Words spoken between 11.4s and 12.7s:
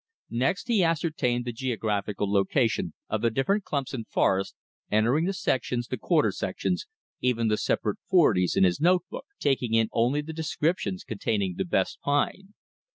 the best pine.